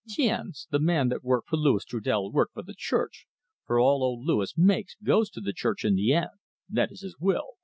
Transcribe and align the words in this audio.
"Tiens! 0.09 0.67
the 0.71 0.79
man 0.79 1.09
that 1.09 1.23
work 1.23 1.43
for 1.47 1.57
Louis 1.57 1.85
Trudel 1.85 2.31
work 2.31 2.49
for 2.55 2.63
the 2.63 2.73
Church, 2.75 3.27
for 3.67 3.79
all 3.79 4.03
old 4.03 4.25
Louis 4.25 4.51
makes 4.57 4.95
goes 5.03 5.29
to 5.29 5.39
the 5.41 5.53
Church 5.53 5.85
in 5.85 5.93
the 5.93 6.11
end 6.11 6.31
that 6.67 6.91
is 6.91 7.01
his 7.01 7.19
will. 7.19 7.51